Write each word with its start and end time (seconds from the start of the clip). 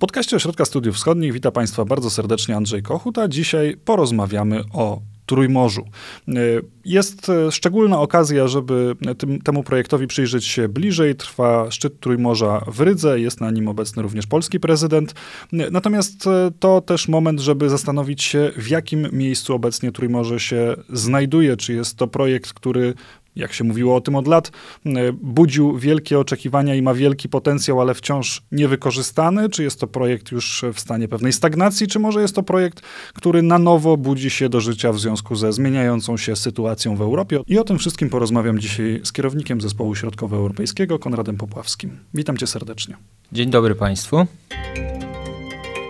podcaście 0.00 0.36
Ośrodka 0.36 0.64
Studiów 0.64 0.96
Wschodnich 0.96 1.32
witam 1.32 1.52
Państwa 1.52 1.84
bardzo 1.84 2.10
serdecznie 2.10 2.56
Andrzej 2.56 2.82
Kochut, 2.82 3.18
a 3.18 3.28
dzisiaj 3.28 3.76
porozmawiamy 3.84 4.62
o 4.72 5.00
Trójmorzu. 5.26 5.82
E, 6.28 6.32
jest 6.84 7.28
e, 7.28 7.52
szczególna 7.52 8.00
okazja, 8.00 8.48
żeby 8.48 8.96
tym, 9.18 9.40
temu 9.40 9.62
projektowi 9.62 10.06
przyjrzeć 10.06 10.46
się 10.46 10.68
bliżej. 10.68 11.14
Trwa 11.14 11.70
szczyt 11.70 12.00
Trójmorza 12.00 12.64
w 12.66 12.80
Rydze, 12.80 13.20
jest 13.20 13.40
na 13.40 13.50
nim 13.50 13.68
obecny 13.68 14.02
również 14.02 14.26
polski 14.26 14.60
prezydent. 14.60 15.14
E, 15.52 15.70
natomiast 15.70 16.28
to 16.60 16.80
też 16.80 17.08
moment, 17.08 17.40
żeby 17.40 17.68
zastanowić 17.68 18.22
się, 18.22 18.52
w 18.56 18.68
jakim 18.68 19.08
miejscu 19.12 19.54
obecnie 19.54 19.92
Trójmorze 19.92 20.40
się 20.40 20.76
znajduje. 20.92 21.56
Czy 21.56 21.72
jest 21.72 21.96
to 21.96 22.06
projekt, 22.06 22.52
który 22.52 22.94
jak 23.36 23.52
się 23.52 23.64
mówiło 23.64 23.96
o 23.96 24.00
tym 24.00 24.16
od 24.16 24.26
lat, 24.26 24.50
budził 25.12 25.78
wielkie 25.78 26.18
oczekiwania 26.18 26.74
i 26.74 26.82
ma 26.82 26.94
wielki 26.94 27.28
potencjał, 27.28 27.80
ale 27.80 27.94
wciąż 27.94 28.42
niewykorzystany? 28.52 29.48
Czy 29.48 29.62
jest 29.62 29.80
to 29.80 29.86
projekt 29.86 30.32
już 30.32 30.64
w 30.74 30.80
stanie 30.80 31.08
pewnej 31.08 31.32
stagnacji, 31.32 31.86
czy 31.86 31.98
może 31.98 32.22
jest 32.22 32.34
to 32.34 32.42
projekt, 32.42 32.80
który 33.14 33.42
na 33.42 33.58
nowo 33.58 33.96
budzi 33.96 34.30
się 34.30 34.48
do 34.48 34.60
życia 34.60 34.92
w 34.92 35.00
związku 35.00 35.36
ze 35.36 35.52
zmieniającą 35.52 36.16
się 36.16 36.36
sytuacją 36.36 36.96
w 36.96 37.00
Europie? 37.00 37.40
I 37.46 37.58
o 37.58 37.64
tym 37.64 37.78
wszystkim 37.78 38.10
porozmawiam 38.10 38.58
dzisiaj 38.58 39.00
z 39.04 39.12
kierownikiem 39.12 39.60
Zespołu 39.60 39.94
Środkowoeuropejskiego, 39.94 40.98
Konradem 40.98 41.36
Popławskim. 41.36 41.98
Witam 42.14 42.36
cię 42.36 42.46
serdecznie. 42.46 42.96
Dzień 43.32 43.50
dobry 43.50 43.74
Państwu. 43.74 44.26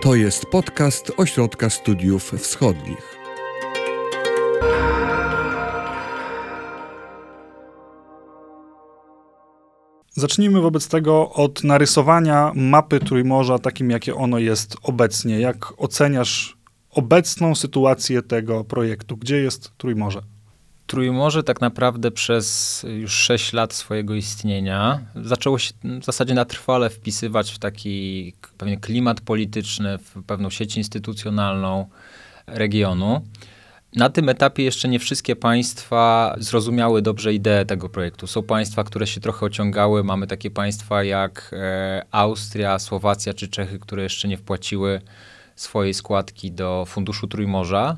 To 0.01 0.15
jest 0.15 0.45
podcast 0.45 1.11
Ośrodka 1.17 1.69
Studiów 1.69 2.31
Wschodnich. 2.37 3.20
Zacznijmy 10.13 10.61
wobec 10.61 10.87
tego 10.87 11.31
od 11.31 11.63
narysowania 11.63 12.51
mapy 12.55 12.99
Trójmorza 12.99 13.59
takim, 13.59 13.89
jakie 13.89 14.15
ono 14.15 14.39
jest 14.39 14.77
obecnie. 14.83 15.39
Jak 15.39 15.73
oceniasz 15.77 16.57
obecną 16.89 17.55
sytuację 17.55 18.21
tego 18.21 18.63
projektu? 18.63 19.17
Gdzie 19.17 19.37
jest 19.37 19.71
Trójmorze? 19.77 20.21
Trójmorze 20.87 21.43
tak 21.43 21.61
naprawdę 21.61 22.11
przez 22.11 22.85
już 22.99 23.13
6 23.13 23.53
lat 23.53 23.73
swojego 23.73 24.15
istnienia 24.15 24.99
zaczęło 25.15 25.59
się 25.59 25.73
w 26.01 26.05
zasadzie 26.05 26.33
na 26.33 26.45
trwale 26.45 26.89
wpisywać 26.89 27.51
w 27.51 27.59
taki 27.59 28.33
pewien 28.57 28.79
klimat 28.79 29.21
polityczny, 29.21 29.97
w 29.97 30.23
pewną 30.23 30.49
sieć 30.49 30.77
instytucjonalną 30.77 31.89
regionu. 32.47 33.21
Na 33.95 34.09
tym 34.09 34.29
etapie 34.29 34.63
jeszcze 34.63 34.87
nie 34.87 34.99
wszystkie 34.99 35.35
państwa 35.35 36.35
zrozumiały 36.39 37.01
dobrze 37.01 37.33
ideę 37.33 37.65
tego 37.65 37.89
projektu. 37.89 38.27
Są 38.27 38.43
państwa, 38.43 38.83
które 38.83 39.07
się 39.07 39.21
trochę 39.21 39.45
ociągały. 39.45 40.03
Mamy 40.03 40.27
takie 40.27 40.51
państwa 40.51 41.03
jak 41.03 41.51
e, 41.53 42.05
Austria, 42.11 42.79
Słowacja 42.79 43.33
czy 43.33 43.47
Czechy, 43.47 43.79
które 43.79 44.03
jeszcze 44.03 44.27
nie 44.27 44.37
wpłaciły 44.37 45.01
swojej 45.55 45.93
składki 45.93 46.51
do 46.51 46.85
Funduszu 46.87 47.27
Trójmorza. 47.27 47.97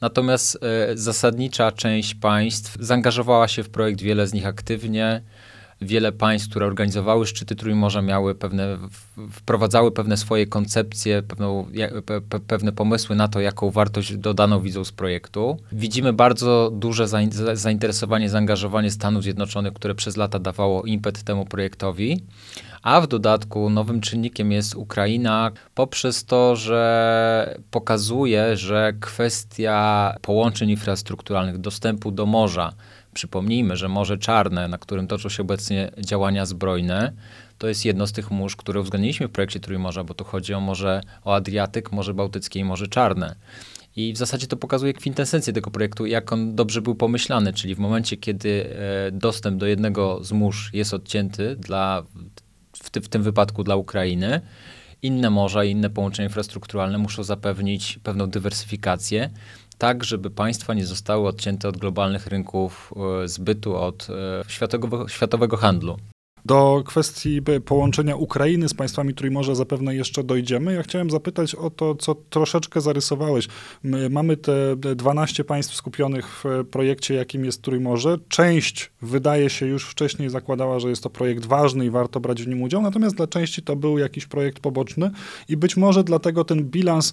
Natomiast 0.00 0.58
e, 0.62 0.96
zasadnicza 0.96 1.72
część 1.72 2.14
państw 2.14 2.76
zaangażowała 2.80 3.48
się 3.48 3.62
w 3.62 3.70
projekt, 3.70 4.00
wiele 4.00 4.26
z 4.26 4.32
nich 4.32 4.46
aktywnie 4.46 5.22
wiele 5.84 6.12
państw, 6.12 6.50
które 6.50 6.66
organizowały 6.66 7.26
szczyty 7.26 7.56
Trójmorza, 7.56 8.02
miały 8.02 8.34
pewne, 8.34 8.78
wprowadzały 9.30 9.92
pewne 9.92 10.16
swoje 10.16 10.46
koncepcje, 10.46 11.22
pewną, 11.22 11.66
pe, 12.06 12.20
pe, 12.20 12.40
pewne 12.40 12.72
pomysły 12.72 13.16
na 13.16 13.28
to, 13.28 13.40
jaką 13.40 13.70
wartość 13.70 14.16
dodaną 14.16 14.60
widzą 14.60 14.84
z 14.84 14.92
projektu. 14.92 15.56
Widzimy 15.72 16.12
bardzo 16.12 16.70
duże 16.72 17.08
zainteresowanie, 17.52 18.30
zaangażowanie 18.30 18.90
Stanów 18.90 19.22
Zjednoczonych, 19.22 19.72
które 19.72 19.94
przez 19.94 20.16
lata 20.16 20.38
dawało 20.38 20.82
impet 20.82 21.22
temu 21.22 21.44
projektowi. 21.44 22.24
A 22.82 23.00
w 23.00 23.06
dodatku 23.06 23.70
nowym 23.70 24.00
czynnikiem 24.00 24.52
jest 24.52 24.74
Ukraina, 24.74 25.50
poprzez 25.74 26.24
to, 26.24 26.56
że 26.56 27.58
pokazuje, 27.70 28.56
że 28.56 28.92
kwestia 29.00 30.14
połączeń 30.22 30.70
infrastrukturalnych, 30.70 31.58
dostępu 31.58 32.10
do 32.10 32.26
morza, 32.26 32.72
Przypomnijmy, 33.14 33.76
że 33.76 33.88
Morze 33.88 34.18
Czarne, 34.18 34.68
na 34.68 34.78
którym 34.78 35.06
toczą 35.06 35.28
się 35.28 35.42
obecnie 35.42 35.90
działania 35.98 36.46
zbrojne, 36.46 37.12
to 37.58 37.68
jest 37.68 37.84
jedno 37.84 38.06
z 38.06 38.12
tych 38.12 38.30
mórz, 38.30 38.56
które 38.56 38.80
uwzględniliśmy 38.80 39.28
w 39.28 39.30
projekcie 39.30 39.60
Trójmorza, 39.60 40.04
bo 40.04 40.14
tu 40.14 40.24
chodzi 40.24 40.54
o 40.54 40.60
Morze, 40.60 41.00
o 41.24 41.34
Adriatyk, 41.34 41.92
Morze 41.92 42.14
Bałtyckie 42.14 42.60
i 42.60 42.64
Morze 42.64 42.88
Czarne. 42.88 43.36
I 43.96 44.12
w 44.12 44.16
zasadzie 44.16 44.46
to 44.46 44.56
pokazuje 44.56 44.92
kwintesencję 44.92 45.52
tego 45.52 45.70
projektu, 45.70 46.06
jak 46.06 46.32
on 46.32 46.54
dobrze 46.54 46.82
był 46.82 46.94
pomyślany, 46.94 47.52
czyli 47.52 47.74
w 47.74 47.78
momencie, 47.78 48.16
kiedy 48.16 48.76
e, 49.08 49.12
dostęp 49.12 49.58
do 49.58 49.66
jednego 49.66 50.24
z 50.24 50.32
mórz 50.32 50.70
jest 50.72 50.94
odcięty 50.94 51.56
dla, 51.56 52.02
w, 52.72 52.90
ty, 52.90 53.00
w 53.00 53.08
tym 53.08 53.22
wypadku 53.22 53.64
dla 53.64 53.76
Ukrainy, 53.76 54.40
inne 55.02 55.30
morza 55.30 55.64
i 55.64 55.70
inne 55.70 55.90
połączenia 55.90 56.28
infrastrukturalne 56.28 56.98
muszą 56.98 57.22
zapewnić 57.22 57.98
pewną 58.02 58.26
dywersyfikację 58.26 59.30
tak, 59.78 60.04
żeby 60.04 60.30
państwa 60.30 60.74
nie 60.74 60.86
zostały 60.86 61.28
odcięte 61.28 61.68
od 61.68 61.76
globalnych 61.76 62.26
rynków 62.26 62.92
e, 63.24 63.28
zbytu, 63.28 63.76
od 63.76 64.08
e, 64.10 64.44
światowego, 64.48 65.08
światowego 65.08 65.56
handlu. 65.56 65.96
Do 66.46 66.82
kwestii 66.86 67.40
połączenia 67.64 68.16
Ukrainy 68.16 68.68
z 68.68 68.74
państwami 68.74 69.14
Trójmorza 69.14 69.54
zapewne 69.54 69.94
jeszcze 69.94 70.24
dojdziemy. 70.24 70.74
Ja 70.74 70.82
chciałem 70.82 71.10
zapytać 71.10 71.54
o 71.54 71.70
to, 71.70 71.94
co 71.94 72.14
troszeczkę 72.14 72.80
zarysowałeś. 72.80 73.48
My 73.82 74.10
mamy 74.10 74.36
te 74.36 74.76
12 74.76 75.44
państw 75.44 75.74
skupionych 75.74 76.44
w 76.44 76.64
projekcie, 76.70 77.14
jakim 77.14 77.44
jest 77.44 77.62
Trójmorze. 77.62 78.18
Część 78.28 78.92
wydaje 79.02 79.50
się 79.50 79.66
już 79.66 79.86
wcześniej 79.86 80.30
zakładała, 80.30 80.80
że 80.80 80.88
jest 80.88 81.02
to 81.02 81.10
projekt 81.10 81.46
ważny 81.46 81.86
i 81.86 81.90
warto 81.90 82.20
brać 82.20 82.42
w 82.42 82.48
nim 82.48 82.62
udział, 82.62 82.82
natomiast 82.82 83.16
dla 83.16 83.26
części 83.26 83.62
to 83.62 83.76
był 83.76 83.98
jakiś 83.98 84.26
projekt 84.26 84.60
poboczny 84.60 85.10
i 85.48 85.56
być 85.56 85.76
może 85.76 86.04
dlatego 86.04 86.44
ten 86.44 86.64
bilans 86.64 87.12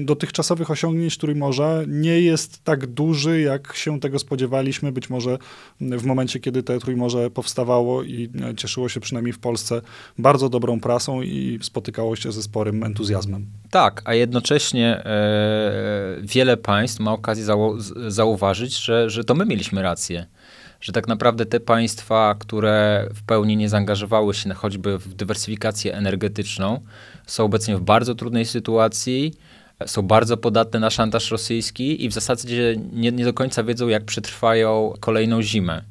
dotychczasowych 0.00 0.70
osiągnięć 0.70 1.18
Trójmorza 1.18 1.80
nie 1.88 2.20
jest 2.20 2.64
tak 2.64 2.86
duży, 2.86 3.40
jak 3.40 3.76
się 3.76 4.00
tego 4.00 4.18
spodziewaliśmy. 4.18 4.92
Być 4.92 5.10
może 5.10 5.38
w 5.80 6.04
momencie, 6.04 6.40
kiedy 6.40 6.62
te 6.62 6.78
Trójmorze 6.78 7.30
powstawało 7.30 8.02
i 8.02 8.28
cieszyło 8.64 8.88
się 8.88 9.00
przynajmniej 9.00 9.32
w 9.32 9.38
Polsce 9.38 9.82
bardzo 10.18 10.48
dobrą 10.48 10.80
prasą 10.80 11.22
i 11.22 11.58
spotykało 11.62 12.16
się 12.16 12.32
ze 12.32 12.42
sporym 12.42 12.84
entuzjazmem. 12.84 13.46
Tak, 13.70 14.02
a 14.04 14.14
jednocześnie 14.14 15.04
e, 15.04 16.16
wiele 16.22 16.56
państw 16.56 17.00
ma 17.00 17.12
okazję 17.12 17.44
zau 17.44 17.80
zauważyć, 18.08 18.78
że, 18.78 19.10
że 19.10 19.24
to 19.24 19.34
my 19.34 19.44
mieliśmy 19.46 19.82
rację 19.82 20.26
że 20.80 20.92
tak 20.92 21.08
naprawdę 21.08 21.46
te 21.46 21.60
państwa, 21.60 22.34
które 22.38 23.08
w 23.14 23.22
pełni 23.22 23.56
nie 23.56 23.68
zaangażowały 23.68 24.34
się 24.34 24.54
choćby 24.54 24.98
w 24.98 25.14
dywersyfikację 25.14 25.94
energetyczną, 25.94 26.80
są 27.26 27.44
obecnie 27.44 27.76
w 27.76 27.80
bardzo 27.80 28.14
trudnej 28.14 28.44
sytuacji, 28.44 29.34
są 29.86 30.02
bardzo 30.02 30.36
podatne 30.36 30.80
na 30.80 30.90
szantaż 30.90 31.30
rosyjski 31.30 32.04
i 32.04 32.08
w 32.08 32.12
zasadzie 32.12 32.76
nie, 32.92 33.12
nie 33.12 33.24
do 33.24 33.32
końca 33.32 33.64
wiedzą, 33.64 33.88
jak 33.88 34.04
przetrwają 34.04 34.94
kolejną 35.00 35.42
zimę. 35.42 35.82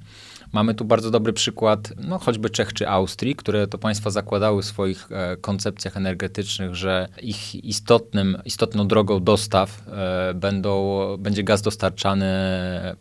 Mamy 0.53 0.73
tu 0.73 0.85
bardzo 0.85 1.11
dobry 1.11 1.33
przykład, 1.33 1.93
no 1.97 2.19
choćby 2.19 2.49
Czech 2.49 2.73
czy 2.73 2.89
Austrii, 2.89 3.35
które 3.35 3.67
to 3.67 3.77
państwa 3.77 4.09
zakładały 4.09 4.61
w 4.61 4.65
swoich 4.65 5.11
e, 5.11 5.37
koncepcjach 5.37 5.97
energetycznych, 5.97 6.75
że 6.75 7.07
ich 7.21 7.55
istotnym, 7.55 8.37
istotną 8.45 8.87
drogą 8.87 9.23
dostaw 9.23 9.87
e, 9.87 10.33
będą, 10.33 10.99
będzie 11.19 11.43
gaz 11.43 11.61
dostarczany 11.61 12.25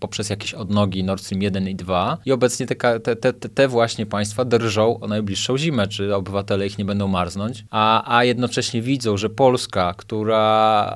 poprzez 0.01 0.31
jakieś 0.31 0.55
odnogi 0.55 1.05
Nord 1.05 1.23
Stream 1.23 1.43
1 1.43 1.69
i 1.69 1.75
2 1.75 2.19
i 2.25 2.33
obecnie 2.33 2.67
te, 2.67 3.01
te, 3.01 3.17
te, 3.17 3.33
te 3.33 3.69
właśnie 3.69 4.07
państwa 4.07 4.45
drżą 4.45 5.01
o 5.01 5.07
najbliższą 5.07 5.59
zimę, 5.59 5.89
czy 5.89 6.15
obywatele 6.15 6.67
ich 6.67 6.79
nie 6.79 6.84
będą 6.84 7.09
marznąć, 7.09 7.65
a, 7.71 8.17
a 8.17 8.25
jednocześnie 8.25 8.83
widzą, 8.83 9.17
że 9.17 9.31
Polska, 9.31 9.95
która 9.97 10.95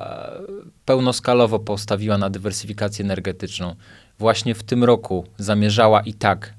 pełnoskalowo 0.85 1.59
postawiła 1.59 2.17
na 2.17 2.29
dywersyfikację 2.29 3.05
energetyczną, 3.05 3.75
właśnie 4.19 4.55
w 4.55 4.63
tym 4.63 4.83
roku 4.83 5.25
zamierzała 5.37 6.01
i 6.01 6.13
tak 6.13 6.53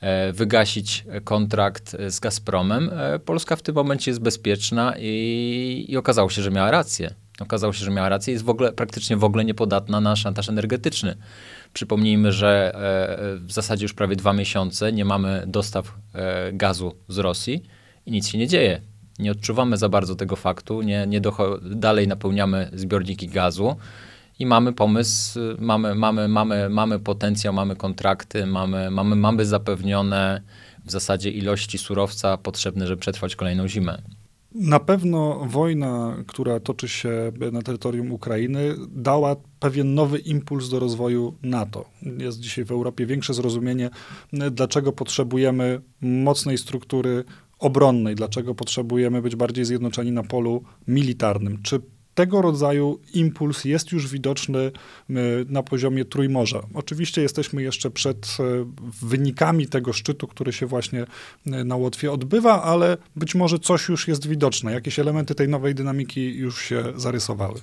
e, 0.00 0.32
wygasić 0.32 1.04
kontrakt 1.24 1.96
z 2.08 2.20
Gazpromem, 2.20 2.90
e, 2.92 3.18
Polska 3.18 3.56
w 3.56 3.62
tym 3.62 3.74
momencie 3.74 4.10
jest 4.10 4.20
bezpieczna 4.20 4.94
i, 4.98 5.86
i 5.88 5.96
okazało 5.96 6.30
się, 6.30 6.42
że 6.42 6.50
miała 6.50 6.70
rację. 6.70 7.14
Okazało 7.40 7.72
się, 7.72 7.84
że 7.84 7.90
miała 7.90 8.08
rację 8.08 8.32
i 8.32 8.34
jest 8.34 8.44
w 8.44 8.50
ogóle, 8.50 8.72
praktycznie 8.72 9.16
w 9.16 9.24
ogóle 9.24 9.44
niepodatna 9.44 10.00
na 10.00 10.16
szantaż 10.16 10.48
energetyczny. 10.48 11.16
Przypomnijmy, 11.72 12.32
że 12.32 12.72
e, 12.74 13.46
w 13.46 13.52
zasadzie 13.52 13.84
już 13.84 13.94
prawie 13.94 14.16
dwa 14.16 14.32
miesiące 14.32 14.92
nie 14.92 15.04
mamy 15.04 15.44
dostaw 15.46 15.94
gazu 16.52 16.94
z 17.08 17.18
Rosji 17.18 17.62
i 18.06 18.10
nic 18.10 18.28
się 18.28 18.38
nie 18.38 18.48
dzieje. 18.48 18.80
Nie 19.18 19.32
odczuwamy 19.32 19.76
za 19.76 19.88
bardzo 19.88 20.14
tego 20.14 20.36
faktu, 20.36 20.82
nie, 20.82 21.06
nie 21.06 21.20
dalej 21.62 22.08
napełniamy 22.08 22.70
zbiorniki 22.72 23.28
gazu 23.28 23.76
i 24.42 24.46
mamy 24.46 24.72
pomysł, 24.72 25.40
mamy, 25.58 25.94
mamy, 25.94 26.28
mamy, 26.28 26.68
mamy 26.68 26.98
potencjał, 26.98 27.54
mamy 27.54 27.76
kontrakty, 27.76 28.46
mamy, 28.46 28.90
mamy, 28.90 29.16
mamy 29.16 29.44
zapewnione 29.44 30.42
w 30.84 30.90
zasadzie 30.90 31.30
ilości 31.30 31.78
surowca 31.78 32.36
potrzebne, 32.36 32.86
żeby 32.86 33.00
przetrwać 33.00 33.36
kolejną 33.36 33.68
zimę. 33.68 34.02
Na 34.54 34.80
pewno 34.80 35.46
wojna, 35.48 36.16
która 36.26 36.60
toczy 36.60 36.88
się 36.88 37.32
na 37.52 37.62
terytorium 37.62 38.12
Ukrainy, 38.12 38.74
dała 38.88 39.36
pewien 39.60 39.94
nowy 39.94 40.18
impuls 40.18 40.68
do 40.68 40.78
rozwoju 40.78 41.34
NATO. 41.42 41.84
Jest 42.18 42.40
dzisiaj 42.40 42.64
w 42.64 42.72
Europie 42.72 43.06
większe 43.06 43.34
zrozumienie, 43.34 43.90
dlaczego 44.50 44.92
potrzebujemy 44.92 45.80
mocnej 46.00 46.58
struktury 46.58 47.24
obronnej, 47.58 48.14
dlaczego 48.14 48.54
potrzebujemy 48.54 49.22
być 49.22 49.36
bardziej 49.36 49.64
zjednoczeni 49.64 50.12
na 50.12 50.22
polu 50.22 50.62
militarnym. 50.88 51.62
Czy 51.62 51.80
tego 52.14 52.42
rodzaju 52.42 52.98
impuls 53.14 53.64
jest 53.64 53.92
już 53.92 54.08
widoczny 54.08 54.58
y, 54.58 54.72
na 55.48 55.62
poziomie 55.62 56.04
Trójmorza. 56.04 56.62
Oczywiście 56.74 57.22
jesteśmy 57.22 57.62
jeszcze 57.62 57.90
przed 57.90 58.36
y, 58.40 58.64
wynikami 59.06 59.66
tego 59.66 59.92
szczytu, 59.92 60.26
który 60.26 60.52
się 60.52 60.66
właśnie 60.66 61.02
y, 61.02 61.64
na 61.64 61.76
Łotwie 61.76 62.12
odbywa, 62.12 62.62
ale 62.62 62.96
być 63.16 63.34
może 63.34 63.58
coś 63.58 63.88
już 63.88 64.08
jest 64.08 64.26
widoczne. 64.26 64.72
Jakieś 64.72 64.98
elementy 64.98 65.34
tej 65.34 65.48
nowej 65.48 65.74
dynamiki 65.74 66.34
już 66.34 66.62
się 66.62 66.84
zarysowały. 66.96 67.60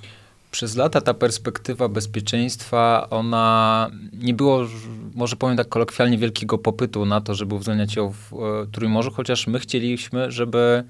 Przez 0.50 0.76
lata 0.76 1.00
ta 1.00 1.14
perspektywa 1.14 1.88
bezpieczeństwa, 1.88 3.06
ona 3.10 3.90
nie 4.12 4.34
było, 4.34 4.66
może 5.14 5.36
powiem 5.36 5.56
tak 5.56 5.68
kolokwialnie, 5.68 6.18
wielkiego 6.18 6.58
popytu 6.58 7.06
na 7.06 7.20
to, 7.20 7.34
żeby 7.34 7.54
uwzględniać 7.54 7.96
ją 7.96 8.12
w 8.12 8.32
Trójmorzu, 8.72 9.10
chociaż 9.10 9.46
my 9.46 9.58
chcieliśmy, 9.58 10.30
żeby 10.32 10.84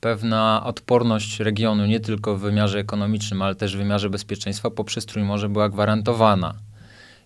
pewna 0.00 0.62
odporność 0.64 1.40
regionu, 1.40 1.86
nie 1.86 2.00
tylko 2.00 2.36
w 2.36 2.40
wymiarze 2.40 2.78
ekonomicznym, 2.78 3.42
ale 3.42 3.54
też 3.54 3.74
w 3.74 3.78
wymiarze 3.78 4.10
bezpieczeństwa 4.10 4.70
poprzez 4.70 5.06
Trójmorze 5.06 5.48
była 5.48 5.68
gwarantowana. 5.68 6.54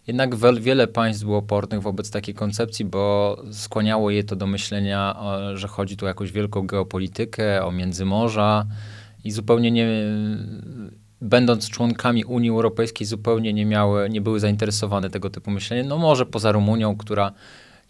Jednak 0.06 0.36
wiele 0.60 0.86
państw 0.86 1.24
było 1.24 1.38
opornych 1.38 1.82
wobec 1.82 2.10
takiej 2.10 2.34
koncepcji, 2.34 2.84
bo 2.84 3.36
skłaniało 3.52 4.10
je 4.10 4.24
to 4.24 4.36
do 4.36 4.46
myślenia, 4.46 5.16
że 5.54 5.68
chodzi 5.68 5.96
tu 5.96 6.04
o 6.04 6.08
jakąś 6.08 6.32
wielką 6.32 6.66
geopolitykę, 6.66 7.64
o 7.64 7.72
międzymorza 7.72 8.66
i 9.24 9.30
zupełnie 9.30 9.70
nie, 9.70 9.86
będąc 11.20 11.70
członkami 11.70 12.24
Unii 12.24 12.50
Europejskiej, 12.50 13.06
zupełnie 13.06 13.52
nie 13.52 13.66
miały, 13.66 14.10
nie 14.10 14.20
były 14.20 14.40
zainteresowane 14.40 15.10
tego 15.10 15.30
typu 15.30 15.50
myśleniem. 15.50 15.88
No 15.88 15.98
może 15.98 16.26
poza 16.26 16.52
Rumunią, 16.52 16.96
która 16.96 17.32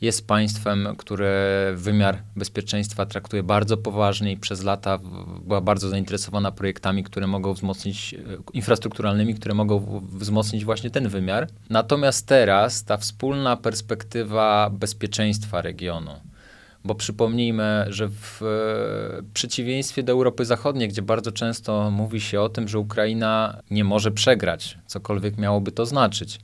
jest 0.03 0.27
państwem, 0.27 0.89
które 0.99 1.73
wymiar 1.77 2.23
bezpieczeństwa 2.37 3.07
traktuje 3.07 3.43
bardzo 3.43 3.77
poważnie 3.77 4.33
i 4.33 4.37
przez 4.37 4.63
lata 4.63 4.99
była 5.45 5.61
bardzo 5.61 5.89
zainteresowana 5.89 6.53
projektami, 6.53 7.05
które 7.05 7.27
mogą 7.27 7.53
wzmocnić, 7.53 8.15
e, 8.15 8.19
infrastrukturalnymi, 8.53 9.35
które 9.35 9.55
mogą 9.55 10.03
wzmocnić 10.09 10.65
właśnie 10.65 10.91
ten 10.91 11.09
wymiar. 11.09 11.49
Natomiast 11.71 12.27
teraz 12.27 12.85
ta 12.85 12.97
wspólna 12.97 13.57
perspektywa 13.57 14.71
bezpieczeństwa 14.71 15.63
regionu, 15.63 16.11
bo 16.85 16.95
przypomnijmy, 16.95 17.85
że 17.89 18.09
w 18.09 18.43
e, 18.43 19.23
przeciwieństwie 19.35 20.03
do 20.03 20.13
Europy 20.13 20.45
Zachodniej, 20.45 20.89
gdzie 20.89 21.03
bardzo 21.03 21.33
często 21.33 21.91
mówi 21.91 22.21
się 22.21 22.41
o 22.41 22.49
tym, 22.49 22.69
że 22.69 22.79
Ukraina 22.79 23.61
nie 23.71 23.85
może 23.85 24.11
przegrać, 24.11 24.79
cokolwiek 24.87 25.39
miałoby 25.39 25.73
to 25.73 25.87
znaczyć 25.87 26.41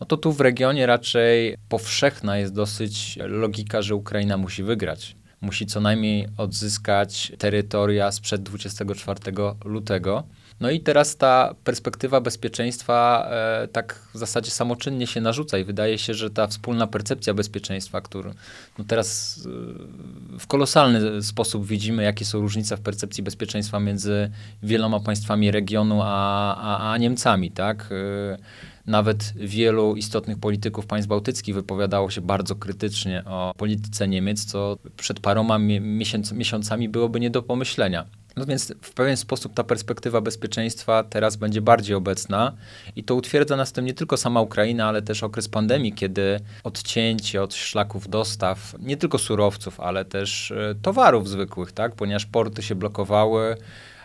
no 0.00 0.06
to 0.06 0.16
tu 0.16 0.32
w 0.32 0.40
regionie 0.40 0.86
raczej 0.86 1.56
powszechna 1.68 2.38
jest 2.38 2.54
dosyć 2.54 3.18
logika, 3.26 3.82
że 3.82 3.94
Ukraina 3.94 4.36
musi 4.36 4.62
wygrać. 4.62 5.16
Musi 5.40 5.66
co 5.66 5.80
najmniej 5.80 6.28
odzyskać 6.36 7.32
terytoria 7.38 8.12
sprzed 8.12 8.42
24 8.42 9.20
lutego. 9.64 10.24
No 10.60 10.70
i 10.70 10.80
teraz 10.80 11.16
ta 11.16 11.54
perspektywa 11.64 12.20
bezpieczeństwa 12.20 13.28
e, 13.30 13.68
tak 13.68 13.94
w 14.14 14.18
zasadzie 14.18 14.50
samoczynnie 14.50 15.06
się 15.06 15.20
narzuca 15.20 15.58
i 15.58 15.64
wydaje 15.64 15.98
się, 15.98 16.14
że 16.14 16.30
ta 16.30 16.46
wspólna 16.46 16.86
percepcja 16.86 17.34
bezpieczeństwa, 17.34 18.00
którą 18.00 18.30
no 18.78 18.84
teraz 18.84 19.40
e, 20.34 20.38
w 20.38 20.46
kolosalny 20.46 21.22
sposób 21.22 21.66
widzimy, 21.66 22.02
jakie 22.02 22.24
są 22.24 22.40
różnice 22.40 22.76
w 22.76 22.80
percepcji 22.80 23.22
bezpieczeństwa 23.22 23.80
między 23.80 24.30
wieloma 24.62 25.00
państwami 25.00 25.50
regionu 25.50 26.00
a, 26.02 26.56
a, 26.56 26.92
a 26.92 26.98
Niemcami, 26.98 27.50
tak? 27.50 27.88
E, 27.92 28.38
nawet 28.86 29.32
wielu 29.36 29.96
istotnych 29.96 30.38
polityków 30.38 30.86
państw 30.86 31.08
bałtyckich 31.08 31.54
wypowiadało 31.54 32.10
się 32.10 32.20
bardzo 32.20 32.56
krytycznie 32.56 33.24
o 33.24 33.54
polityce 33.56 34.08
Niemiec, 34.08 34.44
co 34.44 34.78
przed 34.96 35.20
paroma 35.20 35.58
miesiąc, 35.58 36.32
miesiącami 36.32 36.88
byłoby 36.88 37.20
nie 37.20 37.30
do 37.30 37.42
pomyślenia. 37.42 38.19
No 38.36 38.46
więc 38.46 38.72
w 38.82 38.92
pewien 38.92 39.16
sposób 39.16 39.54
ta 39.54 39.64
perspektywa 39.64 40.20
bezpieczeństwa 40.20 41.04
teraz 41.04 41.36
będzie 41.36 41.60
bardziej 41.60 41.96
obecna 41.96 42.52
i 42.96 43.04
to 43.04 43.14
utwierdza 43.14 43.56
nas 43.56 43.70
w 43.70 43.72
tym 43.72 43.84
nie 43.84 43.94
tylko 43.94 44.16
sama 44.16 44.40
Ukraina, 44.40 44.88
ale 44.88 45.02
też 45.02 45.22
okres 45.22 45.48
pandemii, 45.48 45.92
kiedy 45.92 46.40
odcięcie 46.64 47.42
od 47.42 47.54
szlaków 47.54 48.08
dostaw 48.08 48.74
nie 48.78 48.96
tylko 48.96 49.18
surowców, 49.18 49.80
ale 49.80 50.04
też 50.04 50.50
e, 50.50 50.74
towarów 50.82 51.28
zwykłych, 51.28 51.72
tak, 51.72 51.94
ponieważ 51.94 52.26
porty 52.26 52.62
się 52.62 52.74
blokowały, 52.74 53.56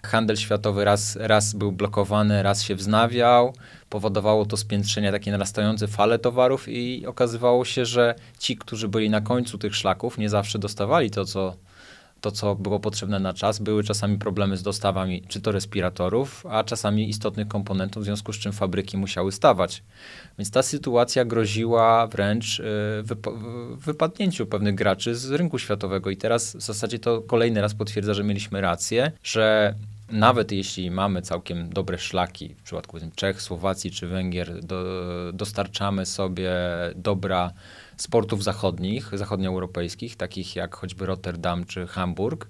handel 0.06 0.38
światowy 0.38 0.86
raz, 0.86 1.16
raz 1.16 1.54
był 1.54 1.72
blokowany, 1.72 2.44
raz 2.44 2.64
się 2.64 2.76
wznawiał. 2.76 3.54
Powodowało 3.90 4.46
to 4.46 4.58
spiętrzenia, 4.58 5.12
takie 5.12 5.32
narastające 5.32 5.88
fale 5.88 6.20
towarów 6.20 6.68
i 6.68 7.06
okazywało 7.08 7.66
się, 7.66 7.86
że 7.86 8.16
ci, 8.40 8.58
którzy 8.58 8.88
byli 8.88 9.10
na 9.10 9.22
końcu 9.22 9.58
tych 9.58 9.76
szlaków, 9.76 10.18
nie 10.18 10.30
zawsze 10.30 10.60
dostawali 10.60 11.12
to, 11.12 11.26
co 11.26 11.56
to, 12.26 12.32
co 12.32 12.56
było 12.56 12.80
potrzebne 12.80 13.20
na 13.20 13.34
czas. 13.34 13.60
Były 13.60 13.84
czasami 13.84 14.18
problemy 14.18 14.58
z 14.58 14.64
dostawami, 14.64 15.24
czy 15.28 15.42
to 15.42 15.52
respiratorów, 15.52 16.46
a 16.50 16.64
czasami 16.64 17.10
istotnych 17.10 17.48
komponentów, 17.48 18.04
w 18.04 18.06
związku 18.06 18.34
z 18.34 18.38
czym 18.38 18.52
fabryki 18.52 18.98
musiały 18.98 19.32
stawać. 19.32 19.84
Więc 20.38 20.52
ta 20.52 20.64
sytuacja 20.64 21.26
groziła 21.26 22.08
wręcz 22.08 22.60
y, 22.60 22.64
wyp- 23.04 23.78
wypadnięciu 23.78 24.46
pewnych 24.46 24.76
graczy 24.76 25.16
z 25.16 25.32
rynku 25.32 25.60
światowego. 25.60 26.10
I 26.10 26.18
teraz 26.18 26.56
w 26.56 26.62
zasadzie 26.62 27.00
to 27.00 27.22
kolejny 27.22 27.62
raz 27.62 27.74
potwierdza, 27.74 28.14
że 28.14 28.24
mieliśmy 28.24 28.62
rację, 28.62 29.12
że 29.24 29.76
nawet 30.12 30.52
jeśli 30.52 30.92
mamy 30.92 31.22
całkiem 31.22 31.70
dobre 31.70 31.98
szlaki, 31.98 32.56
w 32.58 32.64
przypadku 32.64 32.98
Czech, 33.16 33.42
Słowacji 33.42 33.92
czy 33.92 34.08
Węgier, 34.08 34.64
do, 34.64 34.84
dostarczamy 35.34 36.06
sobie 36.06 36.52
dobra 36.96 37.52
sportów 37.98 38.44
zachodnich, 38.44 39.12
zachodnioeuropejskich, 39.14 40.16
takich 40.16 40.56
jak 40.56 40.76
choćby 40.76 41.06
Rotterdam 41.06 41.66
czy 41.66 41.88
Hamburg, 41.88 42.48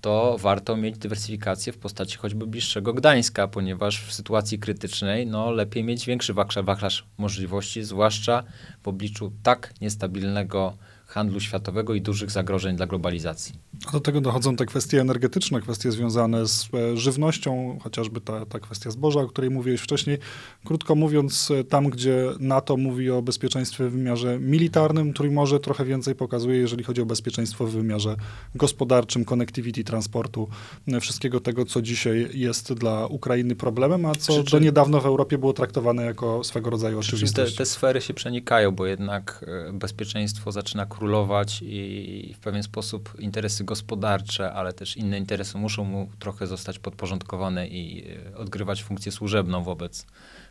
to 0.00 0.36
warto 0.38 0.76
mieć 0.76 0.98
dywersyfikację 0.98 1.72
w 1.72 1.78
postaci 1.78 2.16
choćby 2.16 2.46
bliższego 2.46 2.94
Gdańska, 2.94 3.48
ponieważ 3.48 4.00
w 4.02 4.12
sytuacji 4.12 4.58
krytycznej 4.58 5.26
no, 5.26 5.50
lepiej 5.50 5.84
mieć 5.84 6.06
większy 6.06 6.34
wachlarz 6.62 7.06
możliwości, 7.18 7.82
zwłaszcza 7.84 8.42
w 8.82 8.88
obliczu 8.88 9.32
tak 9.42 9.74
niestabilnego 9.80 10.76
handlu 11.10 11.40
światowego 11.40 11.94
i 11.94 12.00
dużych 12.00 12.30
zagrożeń 12.30 12.76
dla 12.76 12.86
globalizacji. 12.86 13.54
A 13.88 13.92
do 13.92 14.00
tego 14.00 14.20
dochodzą 14.20 14.56
te 14.56 14.66
kwestie 14.66 15.00
energetyczne, 15.00 15.60
kwestie 15.60 15.92
związane 15.92 16.46
z 16.46 16.68
e, 16.74 16.96
żywnością, 16.96 17.78
chociażby 17.82 18.20
ta, 18.20 18.46
ta 18.46 18.58
kwestia 18.58 18.90
zboża, 18.90 19.20
o 19.20 19.26
której 19.26 19.50
mówiłeś 19.50 19.80
wcześniej. 19.80 20.18
Krótko 20.64 20.94
mówiąc, 20.94 21.50
e, 21.50 21.64
tam, 21.64 21.90
gdzie 21.90 22.26
NATO 22.40 22.76
mówi 22.76 23.10
o 23.10 23.22
bezpieczeństwie 23.22 23.88
w 23.88 23.92
wymiarze 23.92 24.38
militarnym, 24.38 25.12
Trójmorze 25.12 25.60
trochę 25.60 25.84
więcej 25.84 26.14
pokazuje, 26.14 26.56
jeżeli 26.58 26.84
chodzi 26.84 27.02
o 27.02 27.06
bezpieczeństwo 27.06 27.66
w 27.66 27.70
wymiarze 27.70 28.16
gospodarczym, 28.54 29.24
connectivity, 29.24 29.84
transportu, 29.84 30.48
e, 30.88 31.00
wszystkiego 31.00 31.40
tego, 31.40 31.64
co 31.64 31.82
dzisiaj 31.82 32.28
jest 32.34 32.72
dla 32.72 33.06
Ukrainy 33.06 33.56
problemem, 33.56 34.06
a 34.06 34.14
co 34.14 34.42
do 34.42 34.58
niedawno 34.58 35.00
w 35.00 35.06
Europie 35.06 35.38
było 35.38 35.52
traktowane 35.52 36.04
jako 36.04 36.44
swego 36.44 36.70
rodzaju 36.70 36.98
oczywistość. 36.98 37.52
Te, 37.52 37.58
te 37.58 37.66
sfery 37.66 38.00
się 38.00 38.14
przenikają, 38.14 38.70
bo 38.72 38.86
jednak 38.86 39.44
bezpieczeństwo 39.72 40.52
zaczyna 40.52 40.86
królować 41.00 41.62
i 41.62 42.34
w 42.34 42.38
pewien 42.38 42.62
sposób 42.62 43.16
interesy 43.18 43.64
gospodarcze, 43.64 44.52
ale 44.52 44.72
też 44.72 44.96
inne 44.96 45.18
interesy 45.18 45.58
muszą 45.58 45.84
mu 45.84 46.10
trochę 46.18 46.46
zostać 46.46 46.78
podporządkowane 46.78 47.68
i 47.68 48.04
e, 48.32 48.36
odgrywać 48.36 48.82
funkcję 48.82 49.12
służebną 49.12 49.62
wobec 49.64 50.06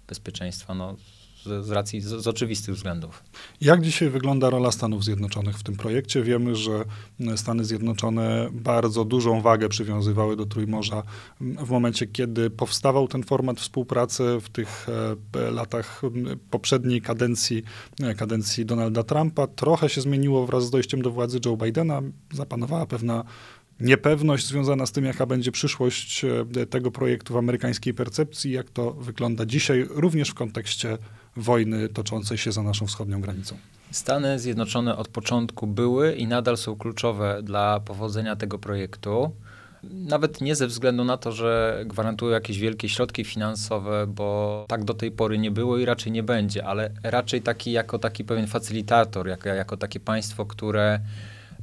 bezpieczeństwa. 0.07 0.73
No, 0.73 0.95
z, 1.45 1.69
racji, 1.69 2.01
z, 2.01 2.07
z, 2.07 2.27
oczywistych 2.27 2.75
względów. 2.75 3.23
Jak 3.61 3.81
dzisiaj 3.81 4.09
wygląda 4.09 4.49
rola 4.49 4.71
Stanów 4.71 5.03
Zjednoczonych 5.03 5.57
w 5.57 5.63
tym 5.63 5.75
projekcie? 5.75 6.23
Wiemy, 6.23 6.55
że 6.55 6.85
Stany 7.35 7.65
Zjednoczone 7.65 8.49
bardzo 8.51 9.05
dużą 9.05 9.41
wagę 9.41 9.69
przywiązywały 9.69 10.35
do 10.35 10.45
Trójmorza 10.45 11.03
w 11.41 11.69
momencie, 11.69 12.07
kiedy 12.07 12.49
powstawał 12.49 13.07
ten 13.07 13.23
format 13.23 13.59
współpracy 13.59 14.23
w 14.41 14.49
tych 14.49 14.87
e, 15.35 15.51
latach 15.51 16.01
poprzedniej 16.49 17.01
kadencji, 17.01 17.63
e, 18.03 18.15
kadencji 18.15 18.65
Donalda 18.65 19.03
Trumpa. 19.03 19.47
Trochę 19.47 19.89
się 19.89 20.01
zmieniło 20.01 20.45
wraz 20.45 20.65
z 20.65 20.69
dojściem 20.69 21.01
do 21.01 21.11
władzy 21.11 21.39
Joe 21.45 21.57
Bidena. 21.57 22.01
Zapanowała 22.33 22.85
pewna 22.85 23.23
niepewność 23.79 24.47
związana 24.47 24.85
z 24.85 24.91
tym, 24.91 25.05
jaka 25.05 25.25
będzie 25.25 25.51
przyszłość 25.51 26.25
e, 26.25 26.65
tego 26.65 26.91
projektu 26.91 27.33
w 27.33 27.37
amerykańskiej 27.37 27.93
percepcji, 27.93 28.51
jak 28.51 28.69
to 28.69 28.91
wygląda 28.91 29.45
dzisiaj, 29.45 29.87
również 29.89 30.29
w 30.29 30.33
kontekście 30.33 30.97
wojny 31.35 31.89
toczącej 31.89 32.37
się 32.37 32.51
za 32.51 32.63
naszą 32.63 32.87
wschodnią 32.87 33.21
granicą. 33.21 33.57
Stany 33.91 34.39
Zjednoczone 34.39 34.97
od 34.97 35.07
początku 35.07 35.67
były 35.67 36.15
i 36.15 36.27
nadal 36.27 36.57
są 36.57 36.75
kluczowe 36.75 37.39
dla 37.43 37.79
powodzenia 37.79 38.35
tego 38.35 38.59
projektu. 38.59 39.31
Nawet 39.83 40.41
nie 40.41 40.55
ze 40.55 40.67
względu 40.67 41.03
na 41.03 41.17
to, 41.17 41.31
że 41.31 41.83
gwarantują 41.87 42.31
jakieś 42.31 42.59
wielkie 42.59 42.89
środki 42.89 43.25
finansowe, 43.25 44.07
bo 44.07 44.65
tak 44.67 44.83
do 44.83 44.93
tej 44.93 45.11
pory 45.11 45.37
nie 45.37 45.51
było 45.51 45.77
i 45.77 45.85
raczej 45.85 46.11
nie 46.11 46.23
będzie, 46.23 46.65
ale 46.65 46.91
raczej 47.03 47.41
taki 47.41 47.71
jako 47.71 47.99
taki 47.99 48.23
pewien 48.23 48.47
facylitator, 48.47 49.27
jako, 49.27 49.49
jako 49.49 49.77
takie 49.77 49.99
państwo, 49.99 50.45
które 50.45 50.99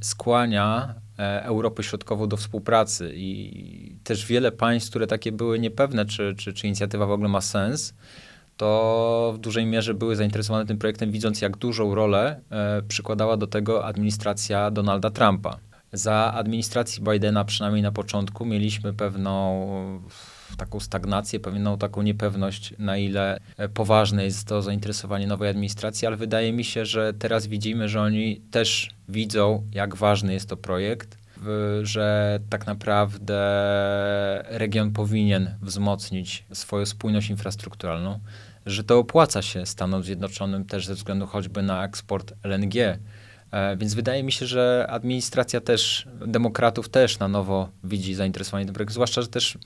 skłania 0.01 0.95
e, 1.19 1.43
Europę 1.43 1.83
Środkową 1.83 2.27
do 2.27 2.37
współpracy 2.37 3.11
i 3.15 3.95
też 4.03 4.25
wiele 4.25 4.51
państw, 4.51 4.89
które 4.89 5.07
takie 5.07 5.31
były 5.31 5.59
niepewne, 5.59 6.05
czy, 6.05 6.35
czy, 6.37 6.53
czy 6.53 6.67
inicjatywa 6.67 7.05
w 7.05 7.11
ogóle 7.11 7.29
ma 7.29 7.41
sens, 7.41 7.93
to 8.57 9.33
w 9.35 9.37
dużej 9.37 9.65
mierze 9.65 9.93
były 9.93 10.15
zainteresowane 10.15 10.65
tym 10.65 10.77
projektem, 10.77 11.11
widząc 11.11 11.41
jak 11.41 11.57
dużą 11.57 11.95
rolę 11.95 12.41
e, 12.49 12.81
przykładała 12.81 13.37
do 13.37 13.47
tego 13.47 13.85
administracja 13.85 14.71
Donalda 14.71 15.09
Trumpa. 15.09 15.57
Za 15.93 16.33
administracji 16.33 17.03
Bidena, 17.03 17.45
przynajmniej 17.45 17.83
na 17.83 17.91
początku, 17.91 18.45
mieliśmy 18.45 18.93
pewną 18.93 20.01
taką 20.57 20.79
stagnację, 20.79 21.39
pewną 21.39 21.77
taką 21.77 22.01
niepewność, 22.01 22.73
na 22.79 22.97
ile 22.97 23.39
poważne 23.73 24.23
jest 24.23 24.47
to 24.47 24.61
zainteresowanie 24.61 25.27
nowej 25.27 25.49
administracji, 25.49 26.07
ale 26.07 26.17
wydaje 26.17 26.53
mi 26.53 26.63
się, 26.63 26.85
że 26.85 27.13
teraz 27.13 27.47
widzimy, 27.47 27.89
że 27.89 28.01
oni 28.01 28.41
też 28.51 28.89
widzą, 29.09 29.63
jak 29.73 29.95
ważny 29.95 30.33
jest 30.33 30.49
to 30.49 30.57
projekt, 30.57 31.17
że 31.81 32.39
tak 32.49 32.67
naprawdę 32.67 33.37
region 34.47 34.91
powinien 34.91 35.55
wzmocnić 35.61 36.45
swoją 36.53 36.85
spójność 36.85 37.29
infrastrukturalną, 37.29 38.19
że 38.65 38.83
to 38.83 38.99
opłaca 38.99 39.41
się 39.41 39.65
Stanom 39.65 40.03
Zjednoczonym 40.03 40.65
też 40.65 40.85
ze 40.85 40.93
względu 40.93 41.27
choćby 41.27 41.61
na 41.61 41.85
eksport 41.85 42.33
LNG. 42.43 42.73
E, 43.51 43.77
więc 43.77 43.93
wydaje 43.93 44.23
mi 44.23 44.31
się, 44.31 44.45
że 44.45 44.87
administracja 44.89 45.61
też, 45.61 46.07
demokratów 46.27 46.89
też 46.89 47.19
na 47.19 47.27
nowo 47.27 47.69
widzi 47.83 48.13
zainteresowanie 48.13 48.65
tym 48.65 48.73
projektem, 48.73 48.93
zwłaszcza, 48.93 49.21
że 49.21 49.27
też 49.27 49.57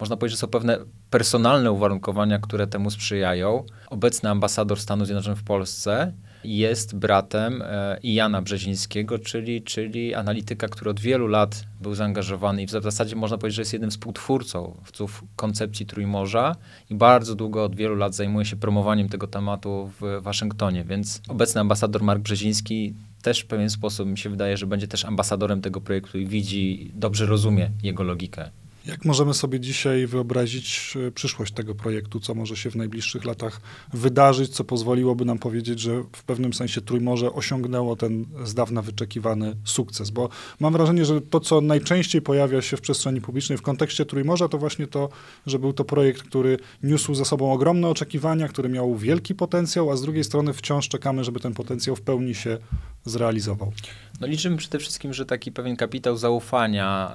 można 0.00 0.16
powiedzieć, 0.16 0.38
że 0.38 0.40
są 0.40 0.48
pewne 0.48 0.78
personalne 1.10 1.72
uwarunkowania, 1.72 2.38
które 2.38 2.66
temu 2.66 2.90
sprzyjają. 2.90 3.64
Obecny 3.90 4.30
ambasador 4.30 4.80
Stanów 4.80 5.06
Zjednoczonych 5.06 5.38
w 5.38 5.44
Polsce 5.44 6.12
jest 6.44 6.96
bratem 6.96 7.62
e, 7.62 7.98
Jana 8.02 8.42
Brzezińskiego, 8.42 9.18
czyli, 9.18 9.62
czyli 9.62 10.14
analityka, 10.14 10.68
który 10.68 10.90
od 10.90 11.00
wielu 11.00 11.26
lat 11.26 11.64
był 11.80 11.94
zaangażowany 11.94 12.62
i 12.62 12.66
w 12.66 12.70
zasadzie 12.70 13.16
można 13.16 13.38
powiedzieć, 13.38 13.56
że 13.56 13.62
jest 13.62 13.72
jednym 13.72 13.90
z 13.90 13.94
współtwórców 13.94 15.24
koncepcji 15.36 15.86
Trójmorza 15.86 16.56
i 16.90 16.94
bardzo 16.94 17.34
długo, 17.34 17.64
od 17.64 17.76
wielu 17.76 17.94
lat 17.94 18.14
zajmuje 18.14 18.44
się 18.44 18.56
promowaniem 18.56 19.08
tego 19.08 19.26
tematu 19.26 19.90
w 20.00 20.22
Waszyngtonie, 20.22 20.84
więc 20.84 21.20
obecny 21.28 21.60
ambasador 21.60 22.02
Mark 22.02 22.22
Brzeziński 22.22 22.94
też 23.28 23.40
w 23.40 23.46
pewien 23.46 23.70
sposób 23.70 24.08
mi 24.08 24.18
się 24.18 24.30
wydaje, 24.30 24.56
że 24.56 24.66
będzie 24.66 24.88
też 24.88 25.04
ambasadorem 25.04 25.60
tego 25.60 25.80
projektu 25.80 26.18
i 26.18 26.26
widzi, 26.26 26.90
dobrze 26.94 27.26
rozumie 27.26 27.70
jego 27.82 28.02
logikę. 28.02 28.50
Jak 28.88 29.04
możemy 29.04 29.34
sobie 29.34 29.60
dzisiaj 29.60 30.06
wyobrazić 30.06 30.94
e, 31.06 31.10
przyszłość 31.10 31.52
tego 31.52 31.74
projektu, 31.74 32.20
co 32.20 32.34
może 32.34 32.56
się 32.56 32.70
w 32.70 32.76
najbliższych 32.76 33.24
latach 33.24 33.60
wydarzyć, 33.92 34.50
co 34.50 34.64
pozwoliłoby 34.64 35.24
nam 35.24 35.38
powiedzieć, 35.38 35.80
że 35.80 36.02
w 36.12 36.24
pewnym 36.24 36.52
sensie 36.52 36.80
Trójmorze 36.80 37.32
osiągnęło 37.32 37.96
ten 37.96 38.24
z 38.44 38.54
dawna 38.54 38.82
wyczekiwany 38.82 39.56
sukces? 39.64 40.10
Bo 40.10 40.28
mam 40.60 40.72
wrażenie, 40.72 41.04
że 41.04 41.20
to, 41.20 41.40
co 41.40 41.60
najczęściej 41.60 42.22
pojawia 42.22 42.62
się 42.62 42.76
w 42.76 42.80
przestrzeni 42.80 43.20
publicznej 43.20 43.58
w 43.58 43.62
kontekście 43.62 44.06
Trójmorza, 44.06 44.48
to 44.48 44.58
właśnie 44.58 44.86
to, 44.86 45.08
że 45.46 45.58
był 45.58 45.72
to 45.72 45.84
projekt, 45.84 46.22
który 46.22 46.58
niósł 46.82 47.14
za 47.14 47.24
sobą 47.24 47.52
ogromne 47.52 47.88
oczekiwania, 47.88 48.48
który 48.48 48.68
miał 48.68 48.96
wielki 48.96 49.34
potencjał, 49.34 49.90
a 49.90 49.96
z 49.96 50.02
drugiej 50.02 50.24
strony 50.24 50.52
wciąż 50.52 50.88
czekamy, 50.88 51.24
żeby 51.24 51.40
ten 51.40 51.54
potencjał 51.54 51.96
w 51.96 52.00
pełni 52.00 52.34
się 52.34 52.58
zrealizował. 53.04 53.72
No 54.20 54.26
liczymy 54.26 54.56
przede 54.56 54.78
wszystkim, 54.78 55.14
że 55.14 55.26
taki 55.26 55.52
pewien 55.52 55.76
kapitał 55.76 56.16
zaufania 56.16 57.12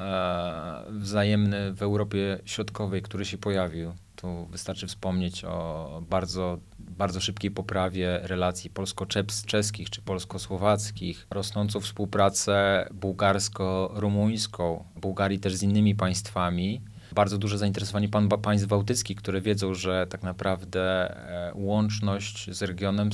e, 0.87 0.91
wzajemny 0.91 1.73
w 1.73 1.81
Europie 1.81 2.39
Środkowej, 2.45 3.01
który 3.01 3.25
się 3.25 3.37
pojawił, 3.37 3.93
tu 4.15 4.45
wystarczy 4.45 4.87
wspomnieć 4.87 5.45
o 5.45 6.01
bardzo, 6.09 6.59
bardzo 6.79 7.21
szybkiej 7.21 7.51
poprawie 7.51 8.19
relacji 8.23 8.69
polsko-czeskich 8.69 9.89
czy 9.89 10.01
polsko-słowackich, 10.01 11.27
rosnącą 11.29 11.79
współpracę 11.79 12.87
bułgarsko-rumuńską, 12.93 14.83
Bułgarii 14.95 15.39
też 15.39 15.55
z 15.55 15.63
innymi 15.63 15.95
państwami, 15.95 16.81
bardzo 17.13 17.38
duże 17.38 17.58
zainteresowanie 17.58 18.10
pan, 18.10 18.29
państw 18.29 18.67
bałtyckich, 18.67 19.17
które 19.17 19.41
wiedzą, 19.41 19.74
że 19.74 20.08
tak 20.10 20.24
naprawdę 20.24 20.82
e, 20.82 21.51
łączność 21.55 22.51
z 22.51 22.62
regionem 22.62 23.10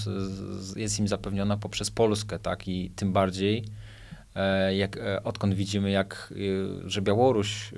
jest 0.75 0.99
im 0.99 1.07
zapewniona 1.07 1.57
poprzez 1.57 1.91
Polskę, 1.91 2.39
tak? 2.39 2.67
I 2.67 2.91
tym 2.95 3.13
bardziej 3.13 3.65
e, 4.35 4.75
jak, 4.75 4.97
e, 4.97 5.23
odkąd 5.23 5.53
widzimy, 5.53 5.91
jak, 5.91 6.33
że 6.85 7.01
Białoruś 7.01 7.71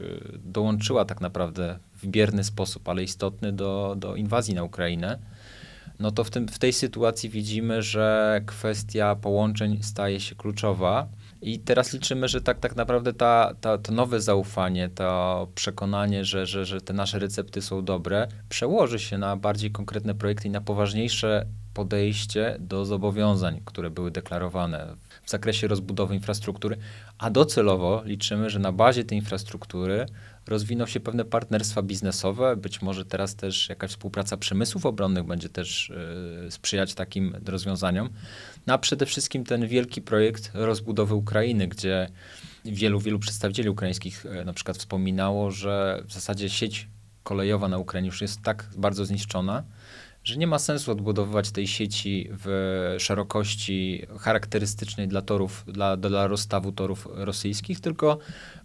dołączyła 0.45 1.05
tak 1.05 1.21
naprawdę 1.21 1.79
w 1.95 2.07
bierny 2.07 2.43
sposób, 2.43 2.89
ale 2.89 3.03
istotny 3.03 3.53
do, 3.53 3.95
do 3.97 4.15
inwazji 4.15 4.53
na 4.53 4.63
Ukrainę, 4.63 5.19
no 5.99 6.11
to 6.11 6.23
w, 6.23 6.29
tym, 6.29 6.47
w 6.47 6.59
tej 6.59 6.73
sytuacji 6.73 7.29
widzimy, 7.29 7.81
że 7.81 8.41
kwestia 8.45 9.15
połączeń 9.15 9.83
staje 9.83 10.19
się 10.19 10.35
kluczowa. 10.35 11.07
I 11.41 11.59
teraz 11.59 11.93
liczymy, 11.93 12.27
że 12.27 12.41
tak, 12.41 12.59
tak 12.59 12.75
naprawdę 12.75 13.13
ta, 13.13 13.53
ta, 13.61 13.77
to 13.77 13.91
nowe 13.91 14.21
zaufanie, 14.21 14.89
to 14.89 15.47
przekonanie, 15.55 16.25
że, 16.25 16.45
że, 16.45 16.65
że 16.65 16.81
te 16.81 16.93
nasze 16.93 17.19
recepty 17.19 17.61
są 17.61 17.85
dobre, 17.85 18.27
przełoży 18.49 18.99
się 18.99 19.17
na 19.17 19.37
bardziej 19.37 19.71
konkretne 19.71 20.15
projekty 20.15 20.47
i 20.47 20.51
na 20.51 20.61
poważniejsze 20.61 21.45
podejście 21.73 22.57
do 22.59 22.85
zobowiązań, 22.85 23.61
które 23.65 23.89
były 23.89 24.11
deklarowane 24.11 24.95
w 25.23 25.29
zakresie 25.29 25.67
rozbudowy 25.67 26.15
infrastruktury, 26.15 26.77
a 27.17 27.29
docelowo 27.29 28.01
liczymy, 28.05 28.49
że 28.49 28.59
na 28.59 28.71
bazie 28.71 29.03
tej 29.03 29.17
infrastruktury 29.17 30.05
rozwiną 30.47 30.85
się 30.85 30.99
pewne 30.99 31.25
partnerstwa 31.25 31.81
biznesowe, 31.81 32.55
być 32.55 32.81
może 32.81 33.05
teraz 33.05 33.35
też 33.35 33.69
jakaś 33.69 33.91
współpraca 33.91 34.37
przemysłów 34.37 34.85
obronnych 34.85 35.23
będzie 35.23 35.49
też 35.49 35.89
y, 36.47 36.51
sprzyjać 36.51 36.93
takim 36.93 37.35
rozwiązaniom. 37.45 38.09
No 38.67 38.73
a 38.73 38.77
przede 38.77 39.05
wszystkim 39.05 39.43
ten 39.43 39.67
wielki 39.67 40.01
projekt 40.01 40.51
rozbudowy 40.53 41.15
Ukrainy, 41.15 41.67
gdzie 41.67 42.09
wielu, 42.65 42.99
wielu 42.99 43.19
przedstawicieli 43.19 43.69
ukraińskich 43.69 44.25
y, 44.25 44.45
na 44.45 44.53
przykład 44.53 44.77
wspominało, 44.77 45.51
że 45.51 46.03
w 46.07 46.13
zasadzie 46.13 46.49
sieć 46.49 46.87
kolejowa 47.23 47.67
na 47.67 47.77
Ukrainie 47.77 48.07
już 48.07 48.21
jest 48.21 48.41
tak 48.41 48.69
bardzo 48.77 49.05
zniszczona, 49.05 49.63
że 50.23 50.37
nie 50.37 50.47
ma 50.47 50.59
sensu 50.59 50.91
odbudowywać 50.91 51.51
tej 51.51 51.67
sieci 51.67 52.29
w 52.31 52.95
szerokości 52.99 54.05
charakterystycznej 54.19 55.07
dla 55.07 55.21
torów, 55.21 55.63
dla, 55.67 55.97
dla 55.97 56.27
rozstawu 56.27 56.71
torów 56.71 57.07
rosyjskich, 57.11 57.79
tylko 57.79 58.17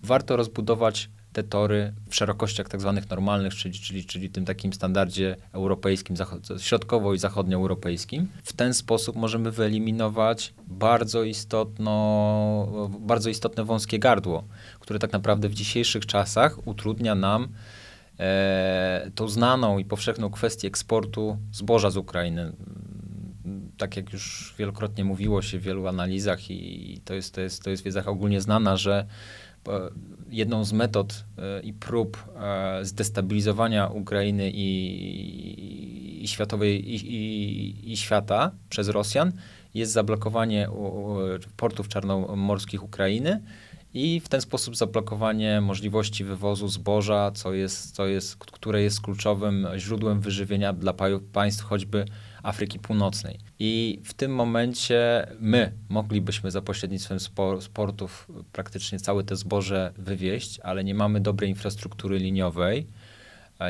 warto 0.03 0.37
rozbudować 0.37 1.09
te 1.33 1.43
tory 1.43 1.93
w 2.09 2.15
szerokościach 2.15 2.69
tak 2.69 2.81
zwanych 2.81 3.11
normalnych, 3.11 3.55
czyli, 3.55 3.75
czyli, 3.79 4.05
czyli 4.05 4.31
tym 4.31 4.45
takim 4.45 4.73
standardzie 4.73 5.37
europejskim, 5.53 6.17
środkowo- 6.59 7.15
i 7.15 7.19
zachodnioeuropejskim. 7.19 8.29
W 8.45 8.53
ten 8.53 8.75
sposób 8.75 9.17
możemy 9.17 9.51
wyeliminować 9.51 10.55
bardzo, 10.67 11.23
istotno, 11.23 12.89
bardzo 13.01 13.31
istotne 13.31 13.65
wąskie 13.65 13.99
gardło, 13.99 14.45
które 14.81 14.99
tak 14.99 15.13
naprawdę 15.13 15.49
w 15.49 15.55
dzisiejszych 15.55 16.07
czasach 16.07 16.67
utrudnia 16.67 17.15
nam 17.15 17.49
e, 18.18 19.11
tą 19.14 19.28
znaną 19.28 19.78
i 19.78 19.85
powszechną 19.85 20.30
kwestię 20.30 20.68
eksportu 20.68 21.38
zboża 21.52 21.90
z 21.90 21.96
Ukrainy. 21.96 22.52
Tak 23.78 23.96
jak 23.96 24.12
już 24.12 24.54
wielokrotnie 24.58 25.04
mówiło 25.04 25.42
się 25.42 25.58
w 25.58 25.62
wielu 25.62 25.87
analizach 25.87 26.50
i 26.50 27.00
to 27.04 27.14
jest, 27.14 27.35
to 27.35 27.40
jest, 27.40 27.62
to 27.62 27.70
jest 27.70 27.82
wiedza 27.82 28.04
ogólnie 28.04 28.40
znana, 28.40 28.76
że 28.76 29.06
E, 29.68 29.90
jedną 30.30 30.64
z 30.64 30.73
metod 30.73 31.25
e, 31.38 31.61
i 31.61 31.73
prób 31.73 32.25
e, 32.37 32.85
zdestabilizowania 32.85 33.87
Ukrainy 33.87 34.50
i, 34.54 34.64
i 36.25 36.28
światowej 36.28 36.90
i, 36.90 37.14
i, 37.14 37.92
i, 37.92 37.96
świata 37.96 38.50
przez 38.68 38.88
Rosjan 38.88 39.32
jest 39.75 39.92
zablokowanie 39.92 40.68
portów 41.56 41.88
czarnomorskich 41.88 42.82
Ukrainy 42.82 43.42
i 43.97 44.21
w 44.21 44.29
ten 44.29 44.41
sposób 44.41 44.76
zablokowanie 44.76 45.61
możliwości 45.61 46.25
wywozu 46.25 46.69
zboża, 46.69 47.31
co 47.31 47.53
jest, 47.53 47.95
co 47.95 48.07
jest, 48.07 48.37
które 48.37 48.83
jest 48.83 49.00
kluczowym 49.00 49.67
źródłem 49.76 50.21
wyżywienia 50.21 50.73
dla 50.73 50.95
państw 51.33 51.65
choćby 51.65 52.05
Afryki 52.43 52.79
Północnej. 52.79 53.38
I 53.59 54.00
w 54.05 54.15
tym 54.15 54.35
momencie 54.35 55.26
my 55.41 55.73
moglibyśmy 55.88 56.50
za 56.50 56.62
pośrednictwem 56.62 57.19
sportów 57.61 58.29
praktycznie 58.53 58.99
całe 58.99 59.25
te 59.25 59.37
zboże 59.37 59.93
wywieźć, 59.99 60.61
ale 60.61 60.85
nie 60.85 60.95
mamy 60.95 61.21
dobrej 61.21 61.50
infrastruktury 61.50 62.19
liniowej 62.19 62.87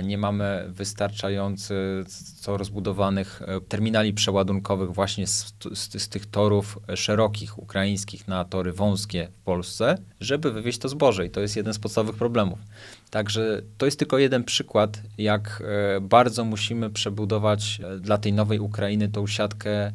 nie 0.03 0.19
mamy 0.19 0.65
wystarczająco 0.69 1.75
rozbudowanych 2.47 3.43
e, 3.43 3.61
terminali 3.61 4.15
przeładunkowych 4.15 4.93
właśnie 4.93 5.27
z, 5.27 5.55
z, 5.75 6.03
z, 6.03 6.09
tych 6.09 6.27
torów 6.27 6.79
szerokich 6.95 7.59
ukraińskich 7.59 8.29
na 8.29 8.45
tory 8.45 8.73
wąskie 8.73 9.29
w 9.33 9.39
Polsce, 9.39 9.99
żeby 10.21 10.53
wywieźć 10.53 10.79
to 10.79 10.89
zboże 10.89 11.27
i 11.27 11.31
to 11.31 11.41
jest 11.41 11.57
jeden 11.57 11.75
z 11.75 11.79
podstawowych 11.79 12.17
problemów. 12.17 12.59
Także 13.11 13.63
to 13.79 13.87
jest 13.87 13.99
tylko 13.99 14.19
jeden 14.19 14.45
przykład, 14.45 15.03
jak 15.19 15.63
e, 15.97 16.01
bardzo 16.01 16.45
musimy 16.45 16.91
przebudować 16.91 17.81
e, 17.85 17.99
dla 17.99 18.19
tej 18.19 18.33
nowej 18.33 18.59
Ukrainy 18.59 19.09
tą 19.09 19.27
siatkę 19.27 19.93